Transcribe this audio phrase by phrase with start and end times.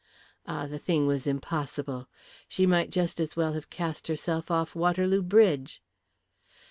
[0.47, 2.09] Ah, the thing was impossible.
[2.47, 5.83] She might just as well have cast herself off Waterloo Bridge.